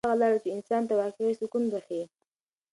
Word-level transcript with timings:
دا 0.03 0.05
هغه 0.09 0.19
لاره 0.21 0.37
ده 0.37 0.41
چې 0.43 0.49
انسان 0.57 0.81
ته 0.89 0.93
واقعي 1.01 1.33
سکون 1.39 1.63
بښي. 1.71 2.01